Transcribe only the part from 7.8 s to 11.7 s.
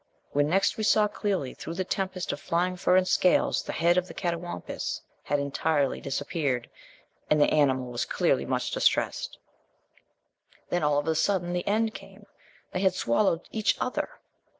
was clearly much distressed. Then, all of a sudden, the